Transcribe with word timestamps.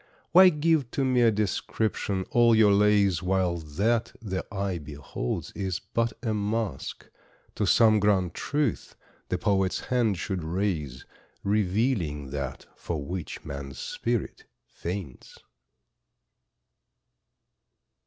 Why 0.31 0.49
give 0.49 0.89
to 0.97 1.05
mere 1.05 1.29
description 1.29 2.25
all 2.31 2.55
your 2.55 2.71
lays 2.71 3.21
While 3.21 3.57
what 3.57 4.13
the 4.19 4.43
eye 4.51 4.79
beholds 4.79 5.51
is 5.51 5.77
but 5.79 6.13
a 6.23 6.33
mask 6.33 7.07
To 7.53 7.67
some 7.67 7.99
grand 7.99 8.33
truth 8.33 8.95
the 9.29 9.37
poet's 9.37 9.79
hand 9.79 10.17
should 10.17 10.43
raise, 10.43 11.05
Revealing 11.43 12.31
that 12.31 12.65
for 12.75 13.05
which 13.05 13.45
man's 13.45 13.77
spirit 13.77 14.45
faints. 14.65 15.37